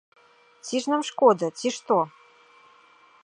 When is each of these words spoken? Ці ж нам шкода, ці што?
Ці 0.65 0.75
ж 0.85 0.91
нам 0.93 1.01
шкода, 1.09 1.51
ці 1.63 1.69
што? 1.77 1.97